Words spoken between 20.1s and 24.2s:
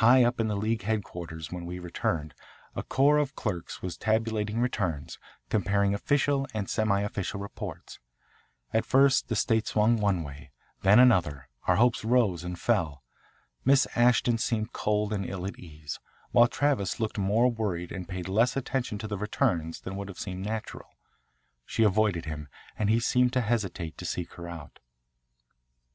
seemed natural. She avoided him and he seemed to hesitate to